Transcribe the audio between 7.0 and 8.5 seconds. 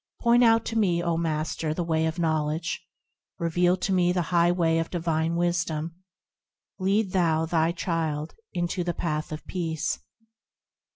thou thy child